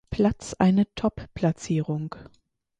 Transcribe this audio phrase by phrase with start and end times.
[0.09, 2.15] Platz eine Topplatzierung.